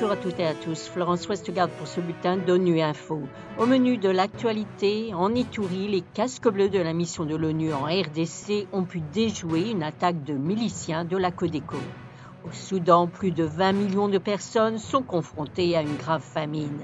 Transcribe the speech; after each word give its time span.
Bonjour 0.00 0.12
à 0.12 0.16
toutes 0.16 0.38
et 0.38 0.46
à 0.46 0.54
tous. 0.54 0.88
Florence 0.88 1.28
Westgard 1.28 1.70
pour 1.70 1.88
ce 1.88 2.00
bulletin 2.00 2.36
d'ONU 2.36 2.80
Info. 2.80 3.18
Au 3.58 3.66
menu 3.66 3.96
de 3.96 4.08
l'actualité, 4.08 5.12
en 5.12 5.34
Itourie, 5.34 5.88
les 5.88 6.02
casques 6.02 6.48
bleus 6.48 6.68
de 6.68 6.78
la 6.78 6.92
mission 6.92 7.24
de 7.24 7.34
l'ONU 7.34 7.72
en 7.72 7.82
RDC 7.82 8.68
ont 8.72 8.84
pu 8.84 9.00
déjouer 9.12 9.70
une 9.70 9.82
attaque 9.82 10.22
de 10.22 10.34
miliciens 10.34 11.04
de 11.04 11.16
la 11.16 11.32
Codeco. 11.32 11.78
Au 12.46 12.52
Soudan, 12.52 13.08
plus 13.08 13.32
de 13.32 13.42
20 13.42 13.72
millions 13.72 14.08
de 14.08 14.18
personnes 14.18 14.78
sont 14.78 15.02
confrontées 15.02 15.76
à 15.76 15.82
une 15.82 15.96
grave 15.96 16.22
famine. 16.22 16.78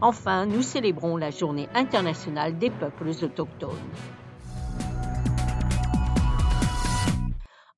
Enfin, 0.00 0.46
nous 0.46 0.62
célébrons 0.62 1.18
la 1.18 1.30
journée 1.30 1.68
internationale 1.74 2.56
des 2.56 2.70
peuples 2.70 3.10
autochtones. 3.10 3.68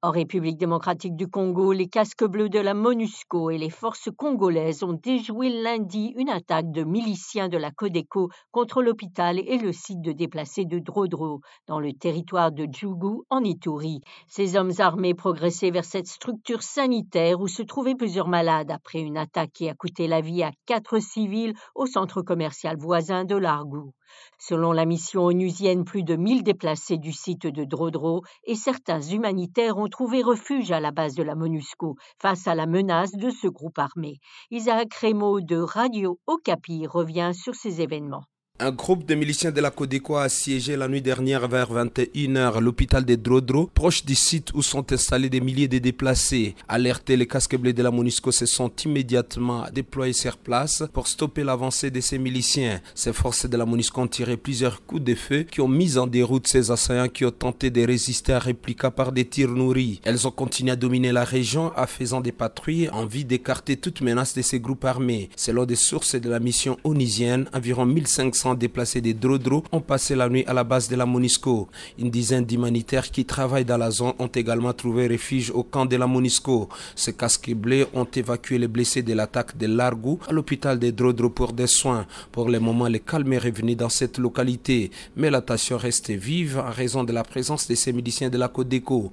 En 0.07 0.13
République 0.13 0.57
démocratique 0.57 1.17
du 1.17 1.27
Congo, 1.27 1.73
les 1.73 1.89
casques 1.89 2.25
bleus 2.25 2.49
de 2.49 2.61
la 2.61 2.75
MONUSCO 2.75 3.51
et 3.51 3.59
les 3.59 3.71
forces 3.71 4.09
congolaises 4.17 4.85
ont 4.85 4.93
déjoué 4.93 5.49
lundi 5.49 6.13
une 6.15 6.29
attaque 6.29 6.71
de 6.71 6.85
miliciens 6.85 7.49
de 7.49 7.59
la 7.59 7.73
Codeco 7.73 8.31
contre 8.53 8.85
l'hôpital 8.85 9.41
et 9.41 9.59
le 9.59 9.73
site 9.73 10.01
de 10.03 10.13
déplacés 10.13 10.65
de 10.65 10.79
Drodro, 10.79 11.41
dans 11.67 11.81
le 11.81 11.93
territoire 11.93 12.53
de 12.53 12.69
Djougou, 12.71 13.25
en 13.31 13.43
Ituri. 13.43 14.01
Ces 14.29 14.57
hommes 14.57 14.75
armés 14.79 15.15
progressaient 15.15 15.73
vers 15.73 15.85
cette 15.85 16.07
structure 16.07 16.63
sanitaire 16.63 17.41
où 17.41 17.49
se 17.49 17.65
trouvaient 17.65 17.97
plusieurs 17.97 18.29
malades 18.29 18.71
après 18.71 19.01
une 19.01 19.19
attaque 19.19 19.51
qui 19.55 19.69
a 19.69 19.75
coûté 19.75 20.07
la 20.07 20.21
vie 20.21 20.45
à 20.45 20.53
quatre 20.67 21.01
civils 21.01 21.55
au 21.75 21.87
centre 21.87 22.23
commercial 22.23 22.77
voisin 22.79 23.25
de 23.25 23.35
Largou. 23.35 23.91
Selon 24.39 24.73
la 24.73 24.85
mission 24.85 25.25
onusienne, 25.25 25.85
plus 25.85 26.03
de 26.03 26.17
1000 26.17 26.43
déplacés 26.43 26.99
du 26.99 27.13
site 27.13 27.47
de 27.47 27.65
Drodro 27.65 28.23
et 28.45 28.55
certains 28.55 29.01
humanitaires 29.01 29.79
ont 29.79 29.89
trouvé 29.89 30.23
refuge 30.23 30.71
à 30.71 30.81
la 30.81 30.93
base 30.93 31.15
de 31.15 31.23
la 31.23 31.35
MONUSCO 31.35 31.97
face 32.21 32.47
à 32.47 32.55
la 32.55 32.67
menace 32.67 33.13
de 33.13 33.31
ce 33.31 33.49
groupe 33.49 33.79
armé. 33.79 34.19
Isaac 34.51 34.95
Rémo 34.95 35.41
de 35.41 35.57
Radio 35.57 36.21
Okapi 36.27 36.87
revient 36.87 37.33
sur 37.35 37.55
ces 37.55 37.81
événements. 37.81 38.25
Un 38.59 38.71
groupe 38.71 39.05
de 39.05 39.15
miliciens 39.15 39.51
de 39.51 39.61
la 39.61 39.71
Codeco 39.71 40.17
a 40.17 40.23
assiégé 40.23 40.79
la 40.79 40.89
nuit 40.89 41.03
dernière 41.03 41.47
vers 41.47 41.71
21h 41.71 42.59
l'hôpital 42.59 43.05
de 43.05 43.15
Drodro, 43.15 43.67
proche 43.75 44.03
du 44.07 44.15
site 44.15 44.51
où 44.55 44.63
sont 44.63 44.95
installés 44.95 45.29
des 45.29 45.43
milliers 45.43 45.69
de 45.69 45.77
déplacés. 45.77 46.55
Alertés, 46.67 47.19
les 47.19 47.27
casques 47.27 47.59
bleus 47.59 47.75
de 47.75 47.83
la 47.83 47.91
MONUSCO 47.91 48.33
se 48.33 48.47
sont 48.47 48.73
immédiatement 48.87 49.67
déployés 49.75 50.15
sur 50.15 50.39
place 50.39 50.85
pour 50.95 51.07
stopper 51.07 51.45
l'avancée 51.45 51.91
de 51.91 52.01
ces 52.01 52.17
miliciens. 52.17 52.81
Ces 52.95 53.13
forces 53.13 53.45
de 53.47 53.59
la 53.59 53.67
MONUSCO 53.67 54.01
ont 54.01 54.07
tiré 54.07 54.39
plusieurs 54.39 54.87
coups 54.87 55.05
de 55.05 55.15
feu 55.15 55.43
qui 55.43 55.61
ont 55.61 55.69
mis 55.69 55.99
en 55.99 56.07
déroute 56.07 56.49
ces 56.49 56.71
assaillants 56.71 57.11
qui 57.11 57.27
ont 57.27 57.31
tenté 57.31 57.69
de 57.69 57.87
résister 57.87 58.33
à 58.33 58.39
répliquer 58.39 58.89
par 58.91 59.13
des 59.13 59.27
tirs 59.27 59.51
nourris. 59.51 60.01
Elles 60.03 60.27
ont 60.27 60.31
continué 60.31 60.73
à 60.73 60.77
dominer 60.77 61.13
la 61.13 61.25
région 61.25 61.73
en 61.77 61.87
faisant 61.87 62.23
des 62.23 62.33
patrouilles 62.33 62.89
en 62.89 63.05
vue 63.05 63.25
d'écarter 63.25 63.77
toute 63.77 64.01
menace 64.01 64.35
de 64.35 64.41
ces 64.41 64.61
groupes 64.61 64.87
armés. 64.87 65.29
Selon 65.37 65.67
des 65.67 65.77
sources 65.77 66.15
de 66.15 66.31
la 66.31 66.41
mission 66.41 66.79
onisienne, 66.85 67.51
environ 67.53 67.85
1500 67.85 68.46
déplacés 68.55 69.01
des 69.01 69.15
Drodro 69.15 69.65
ont 69.73 69.81
passé 69.81 70.15
la 70.15 70.29
nuit 70.29 70.45
à 70.47 70.53
la 70.53 70.65
base 70.65 70.89
de 70.89 70.97
la 70.97 71.07
Monisco. 71.07 71.69
Une 71.99 72.11
dizaine 72.11 72.45
d'humanitaires 72.45 73.11
qui 73.11 73.25
travaillent 73.25 73.65
dans 73.65 73.77
la 73.79 73.91
zone 73.91 74.13
ont 74.19 74.27
également 74.29 74.73
trouvé 74.73 75.09
refuge 75.09 75.51
au 75.51 75.63
camp 75.63 75.87
de 75.87 75.97
la 75.97 76.07
Monisco. 76.07 76.69
Ces 76.95 77.13
casques 77.15 77.53
bleus 77.55 77.87
ont 77.95 78.05
évacué 78.15 78.59
les 78.59 78.69
blessés 78.69 79.03
de 79.03 79.13
l'attaque 79.15 79.57
de 79.57 79.67
Largou 79.67 80.19
à 80.29 80.33
l'hôpital 80.33 80.79
des 80.79 80.93
Drodro 80.93 81.31
pour 81.31 81.53
des 81.53 81.67
soins. 81.67 82.07
Pour 82.33 82.49
le 82.49 82.61
moment, 82.61 82.89
le 82.89 82.99
calme 82.99 83.33
est 83.33 83.39
revenu 83.39 83.75
dans 83.75 83.89
cette 83.89 84.19
localité, 84.19 84.91
mais 85.17 85.31
la 85.31 85.41
tension 85.41 85.77
reste 85.79 86.11
vive 86.11 86.59
en 86.59 86.71
raison 86.71 87.05
de 87.05 87.13
la 87.13 87.23
présence 87.25 87.69
de 87.69 87.75
ces 87.75 87.93
miliciens 87.93 88.31
de 88.31 88.39
la 88.39 88.49
Codeco. 88.49 89.11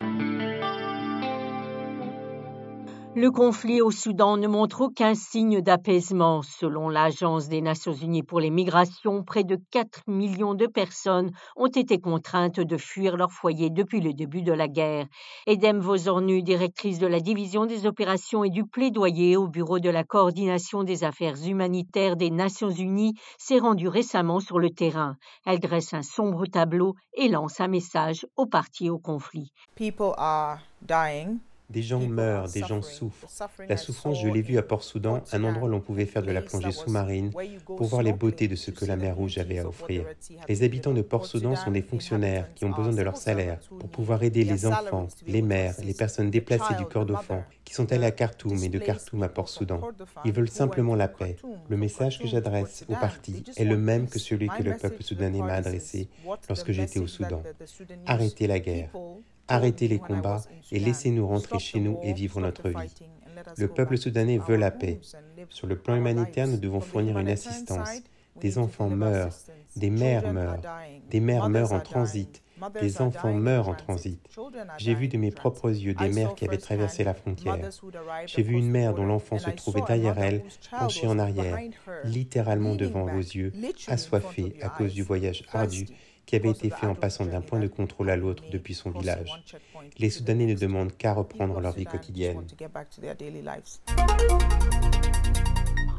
Le 3.15 3.29
conflit 3.29 3.79
au 3.79 3.91
Soudan 3.91 4.37
ne 4.37 4.47
montre 4.47 4.81
aucun 4.81 5.13
signe 5.13 5.61
d'apaisement. 5.61 6.41
Selon 6.41 6.89
l'Agence 6.89 7.47
des 7.47 7.61
Nations 7.61 7.93
Unies 7.93 8.23
pour 8.23 8.39
les 8.39 8.49
migrations, 8.49 9.23
près 9.23 9.43
de 9.43 9.59
4 9.69 10.01
millions 10.07 10.55
de 10.55 10.65
personnes 10.65 11.31
ont 11.55 11.67
été 11.67 11.99
contraintes 11.99 12.59
de 12.59 12.75
fuir 12.75 13.15
leur 13.15 13.31
foyer 13.31 13.69
depuis 13.69 14.01
le 14.01 14.13
début 14.13 14.41
de 14.41 14.51
la 14.51 14.67
guerre. 14.67 15.05
Edem 15.45 15.79
Vozornu, 15.79 16.41
directrice 16.41 16.97
de 16.97 17.05
la 17.05 17.19
division 17.19 17.67
des 17.67 17.85
opérations 17.85 18.43
et 18.43 18.49
du 18.49 18.65
plaidoyer 18.65 19.37
au 19.37 19.47
Bureau 19.47 19.77
de 19.77 19.91
la 19.91 20.03
coordination 20.03 20.83
des 20.83 21.03
affaires 21.03 21.37
humanitaires 21.45 22.15
des 22.15 22.31
Nations 22.31 22.71
Unies, 22.71 23.13
s'est 23.37 23.59
rendue 23.59 23.89
récemment 23.89 24.39
sur 24.39 24.57
le 24.57 24.71
terrain. 24.71 25.17
Elle 25.45 25.59
dresse 25.59 25.93
un 25.93 26.01
sombre 26.01 26.47
tableau 26.47 26.95
et 27.13 27.29
lance 27.29 27.61
un 27.61 27.67
message 27.67 28.25
aux 28.37 28.47
partis 28.47 28.89
au 28.89 28.97
conflit. 28.97 29.53
People 29.75 30.15
are 30.17 30.61
dying. 30.81 31.37
Des 31.73 31.81
gens 31.81 31.99
meurent, 31.99 32.49
des 32.49 32.61
gens 32.61 32.83
souffrent. 32.83 33.25
La 33.67 33.77
souffrance, 33.77 34.21
je 34.21 34.27
l'ai 34.27 34.43
vue 34.43 34.59
à 34.59 34.61
Port-Soudan, 34.61 35.23
un 35.31 35.43
endroit 35.43 35.67
où 35.67 35.71
l'on 35.71 35.79
pouvait 35.81 36.05
faire 36.05 36.21
de 36.21 36.31
la 36.31 36.43
plongée 36.43 36.71
sous-marine 36.71 37.31
pour 37.65 37.87
voir 37.87 38.03
les 38.03 38.13
beautés 38.13 38.47
de 38.47 38.55
ce 38.55 38.69
que 38.69 38.85
la 38.85 38.95
mer 38.95 39.15
Rouge 39.15 39.39
avait 39.39 39.57
à 39.57 39.67
offrir. 39.67 40.05
Les 40.47 40.61
habitants 40.61 40.93
de 40.93 41.01
Port-Soudan 41.01 41.55
sont 41.55 41.71
des 41.71 41.81
fonctionnaires 41.81 42.53
qui 42.53 42.65
ont 42.65 42.69
besoin 42.69 42.93
de 42.93 43.01
leur 43.01 43.17
salaire 43.17 43.59
pour 43.79 43.89
pouvoir 43.89 44.21
aider 44.21 44.43
les 44.43 44.67
enfants, 44.67 45.07
les 45.25 45.41
mères, 45.41 45.73
les 45.83 45.95
personnes 45.95 46.29
déplacées 46.29 46.75
du 46.75 46.85
Kordofan 46.85 47.43
qui 47.65 47.73
sont 47.73 47.91
allés 47.91 48.05
à 48.05 48.11
Khartoum 48.11 48.63
et 48.63 48.69
de 48.69 48.77
Khartoum 48.77 49.23
à 49.23 49.29
Port-Soudan. 49.29 49.81
Ils 50.25 50.33
veulent 50.33 50.49
simplement 50.49 50.95
la 50.95 51.07
paix. 51.07 51.37
Le 51.69 51.77
message 51.77 52.19
que 52.19 52.27
j'adresse 52.27 52.85
au 52.87 52.93
parti 52.93 53.43
est 53.57 53.65
le 53.65 53.77
même 53.77 54.07
que 54.07 54.19
celui 54.19 54.47
que 54.47 54.61
le 54.61 54.77
peuple 54.77 55.01
soudanais 55.01 55.39
m'a 55.39 55.53
adressé 55.53 56.07
lorsque 56.47 56.71
j'étais 56.71 56.99
au 56.99 57.07
Soudan. 57.07 57.41
Arrêtez 58.05 58.47
la 58.47 58.59
guerre. 58.59 58.89
Arrêtez 59.47 59.87
les 59.87 59.99
combats 59.99 60.41
et 60.71 60.79
laissez-nous 60.79 61.27
rentrer 61.27 61.59
chez 61.59 61.79
nous 61.79 61.99
et 62.01 62.13
vivre 62.13 62.39
notre 62.39 62.69
vie. 62.69 62.93
Le 63.57 63.67
peuple 63.67 63.97
soudanais 63.97 64.37
veut 64.37 64.55
la 64.55 64.71
paix. 64.71 64.99
Sur 65.49 65.67
le 65.67 65.77
plan 65.77 65.95
humanitaire, 65.95 66.47
nous 66.47 66.57
devons 66.57 66.79
fournir 66.79 67.17
une 67.19 67.29
assistance. 67.29 67.89
Des 68.39 68.57
enfants 68.57 68.89
meurent, 68.89 69.35
des 69.75 69.89
mères 69.89 70.33
meurent, 70.33 70.61
des 71.09 71.19
mères 71.19 71.49
meurent 71.49 71.73
en 71.73 71.79
transit, 71.79 72.41
des 72.81 73.01
enfants 73.01 73.33
meurent 73.33 73.69
en 73.69 73.75
transit. 73.75 74.19
J'ai 74.77 74.95
vu 74.95 75.07
de 75.07 75.17
mes 75.17 75.29
propres 75.31 75.69
yeux 75.69 75.93
des 75.93 76.09
mères 76.09 76.33
qui 76.33 76.45
avaient 76.45 76.57
traversé 76.57 77.03
la 77.03 77.13
frontière. 77.13 77.59
J'ai 78.25 78.41
vu 78.41 78.55
une 78.55 78.69
mère 78.69 78.95
dont 78.95 79.05
l'enfant 79.05 79.37
se 79.37 79.51
trouvait 79.51 79.81
derrière 79.81 80.17
elle, 80.17 80.43
penché 80.71 81.05
en 81.05 81.19
arrière, 81.19 81.59
littéralement 82.05 82.75
devant 82.75 83.05
vos 83.05 83.19
yeux, 83.19 83.53
assoiffée 83.87 84.55
à 84.61 84.69
cause 84.69 84.93
du 84.93 85.03
voyage 85.03 85.43
ardu 85.51 85.85
qui 86.25 86.35
avait 86.35 86.51
été 86.51 86.69
fait 86.69 86.85
en 86.85 86.95
passant 86.95 87.25
d'un 87.25 87.41
point 87.41 87.59
de 87.59 87.67
contrôle 87.67 88.09
à 88.09 88.15
l'autre 88.15 88.43
depuis 88.51 88.73
son 88.73 88.91
village. 88.91 89.29
Les 89.97 90.09
Soudanais 90.09 90.45
ne 90.45 90.55
demandent 90.55 90.95
qu'à 90.95 91.13
reprendre 91.13 91.59
leur 91.59 91.73
vie 91.73 91.85
quotidienne. 91.85 92.45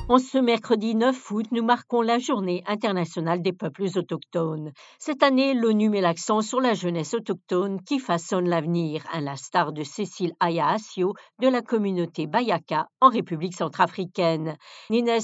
En 0.07 0.19
ce 0.19 0.37
mercredi 0.37 0.95
9 0.95 1.31
août, 1.31 1.47
nous 1.51 1.65
marquons 1.65 2.03
la 2.03 2.19
journée 2.19 2.63
internationale 2.67 3.41
des 3.41 3.55
peuples 3.55 3.87
autochtones. 3.97 4.73
Cette 4.99 5.23
année, 5.23 5.55
l'ONU 5.55 5.89
met 5.89 6.03
l'accent 6.03 6.43
sur 6.43 6.61
la 6.61 6.75
jeunesse 6.75 7.15
autochtone 7.15 7.81
qui 7.81 7.99
façonne 7.99 8.47
l'avenir, 8.47 9.03
à 9.15 9.23
l'instar 9.23 9.73
de 9.73 9.83
Cécile 9.83 10.35
Aya 10.41 10.69
Asio 10.69 11.15
de 11.41 11.49
la 11.49 11.63
communauté 11.63 12.27
Bayaka 12.27 12.89
en 13.01 13.09
République 13.09 13.57
centrafricaine. 13.57 14.57
Nines 14.91 15.21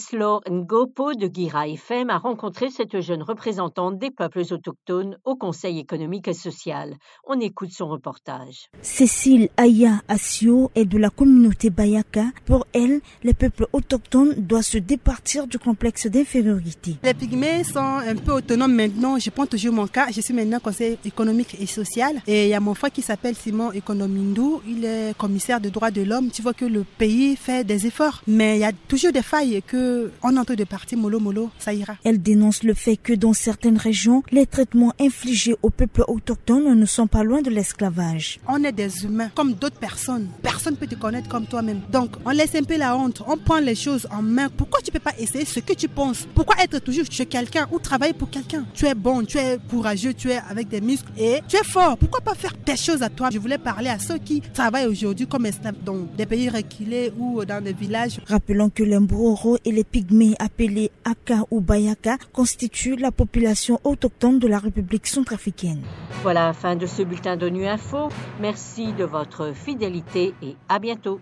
Ngopo 0.48 1.12
de 1.12 1.28
Gira 1.30 1.68
FM 1.68 2.08
a 2.08 2.16
rencontré 2.16 2.70
cette 2.70 3.00
jeune 3.00 3.22
représentante 3.22 3.98
des 3.98 4.10
peuples 4.10 4.44
autochtones 4.50 5.18
au 5.26 5.36
Conseil 5.36 5.78
économique 5.78 6.28
et 6.28 6.32
social. 6.32 6.96
On 7.26 7.38
écoute 7.38 7.72
son 7.72 7.88
reportage. 7.88 8.70
Cécile 8.80 9.50
est 9.58 10.84
de 10.86 10.96
la 10.96 11.10
communauté 11.10 11.68
Bayaka. 11.68 12.24
Pour 12.46 12.66
elle, 12.72 13.02
les 13.22 13.34
peuples 13.34 13.66
autochtones 13.74 14.34
doivent 14.36 14.69
se 14.70 14.78
départir 14.78 15.48
du 15.48 15.58
complexe 15.58 16.06
d'infériorité. 16.06 16.94
Les 17.02 17.12
pygmées 17.12 17.64
sont 17.64 17.80
un 18.12 18.14
peu 18.14 18.32
autonomes 18.34 18.72
maintenant. 18.72 19.18
Je 19.18 19.28
prends 19.30 19.46
toujours 19.46 19.74
mon 19.74 19.88
cas. 19.88 20.06
Je 20.14 20.20
suis 20.20 20.32
maintenant 20.32 20.60
conseiller 20.60 20.96
économique 21.04 21.56
et 21.60 21.66
social. 21.66 22.22
Et 22.28 22.44
il 22.44 22.50
y 22.50 22.54
a 22.54 22.60
mon 22.60 22.74
frère 22.74 22.92
qui 22.92 23.02
s'appelle 23.02 23.34
Simon 23.34 23.72
Economindou. 23.72 24.62
Il 24.68 24.84
est 24.84 25.16
commissaire 25.18 25.60
des 25.60 25.70
droits 25.70 25.90
de 25.90 26.02
l'homme. 26.02 26.30
Tu 26.30 26.40
vois 26.40 26.54
que 26.54 26.64
le 26.64 26.84
pays 26.98 27.34
fait 27.34 27.64
des 27.64 27.88
efforts. 27.88 28.22
Mais 28.28 28.58
il 28.58 28.60
y 28.60 28.64
a 28.64 28.70
toujours 28.86 29.10
des 29.10 29.22
failles 29.22 29.60
que 29.66 30.12
on 30.22 30.36
entend 30.36 30.54
de 30.54 30.62
partir 30.62 30.98
mollo 30.98 31.18
mollo, 31.18 31.50
ça 31.58 31.74
ira. 31.74 31.96
Elle 32.04 32.22
dénonce 32.22 32.62
le 32.62 32.74
fait 32.74 32.96
que 32.96 33.12
dans 33.12 33.32
certaines 33.32 33.76
régions, 33.76 34.22
les 34.30 34.46
traitements 34.46 34.92
infligés 35.00 35.56
aux 35.62 35.70
peuples 35.70 36.04
autochtones 36.06 36.78
ne 36.78 36.86
sont 36.86 37.08
pas 37.08 37.24
loin 37.24 37.42
de 37.42 37.50
l'esclavage. 37.50 38.38
On 38.46 38.62
est 38.62 38.72
des 38.72 39.04
humains 39.04 39.30
comme 39.34 39.54
d'autres 39.54 39.80
personnes. 39.80 40.28
Personne 40.42 40.76
peut 40.76 40.86
te 40.86 40.94
connaître 40.94 41.28
comme 41.28 41.46
toi-même. 41.46 41.80
Donc 41.90 42.10
on 42.24 42.30
laisse 42.30 42.54
un 42.54 42.62
peu 42.62 42.76
la 42.76 42.96
honte. 42.96 43.20
On 43.26 43.36
prend 43.36 43.58
les 43.58 43.74
choses 43.74 44.06
en 44.12 44.22
main 44.22 44.48
pourquoi 44.60 44.82
tu 44.82 44.90
peux 44.90 44.98
pas 44.98 45.14
essayer 45.18 45.46
ce 45.46 45.58
que 45.60 45.72
tu 45.72 45.88
penses? 45.88 46.28
Pourquoi 46.34 46.62
être 46.62 46.80
toujours 46.80 47.06
chez 47.10 47.24
quelqu'un 47.24 47.66
ou 47.72 47.78
travailler 47.78 48.12
pour 48.12 48.28
quelqu'un? 48.28 48.66
Tu 48.74 48.84
es 48.84 48.94
bon, 48.94 49.24
tu 49.24 49.38
es 49.38 49.56
courageux, 49.70 50.12
tu 50.12 50.30
es 50.30 50.36
avec 50.50 50.68
des 50.68 50.82
muscles 50.82 51.10
et 51.16 51.38
tu 51.48 51.56
es 51.56 51.64
fort. 51.64 51.96
Pourquoi 51.96 52.20
pas 52.20 52.34
faire 52.34 52.52
des 52.66 52.76
choses 52.76 53.02
à 53.02 53.08
toi? 53.08 53.30
Je 53.32 53.38
voulais 53.38 53.56
parler 53.56 53.88
à 53.88 53.98
ceux 53.98 54.18
qui 54.18 54.42
travaillent 54.42 54.86
aujourd'hui 54.86 55.26
comme 55.26 55.46
esclaves 55.46 55.82
dans 55.82 56.06
des 56.14 56.26
pays 56.26 56.50
reculés 56.50 57.10
ou 57.16 57.42
dans 57.46 57.64
des 57.64 57.72
villages. 57.72 58.20
Rappelons 58.26 58.68
que 58.68 58.82
les 58.82 58.98
Mbroro 58.98 59.56
et 59.64 59.72
les 59.72 59.82
Pygmées 59.82 60.34
appelés 60.38 60.90
Aka 61.06 61.46
ou 61.50 61.62
Bayaka 61.62 62.18
constituent 62.34 62.96
la 62.96 63.12
population 63.12 63.80
autochtone 63.82 64.38
de 64.38 64.46
la 64.46 64.58
République 64.58 65.06
centrafricaine. 65.06 65.80
Voilà 66.22 66.48
la 66.48 66.52
fin 66.52 66.76
de 66.76 66.84
ce 66.84 67.00
bulletin 67.00 67.38
d'ONU 67.38 67.66
Info. 67.66 68.10
Merci 68.42 68.92
de 68.92 69.04
votre 69.04 69.54
fidélité 69.54 70.34
et 70.42 70.54
à 70.68 70.78
bientôt. 70.78 71.18